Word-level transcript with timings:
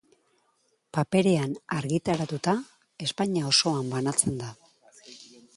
Paperean 0.97 1.53
argitaratuta, 1.75 2.55
Espainia 3.09 3.47
osoan 3.55 3.93
banatzen 3.95 4.45
da. 4.45 4.53